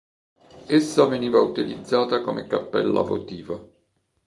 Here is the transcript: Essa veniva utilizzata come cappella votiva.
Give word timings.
Essa 0.65 1.05
veniva 1.05 1.39
utilizzata 1.41 2.21
come 2.23 2.47
cappella 2.47 3.01
votiva. 3.01 3.63